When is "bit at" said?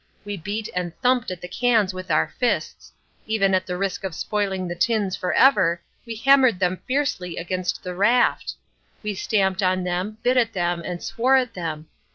10.23-10.53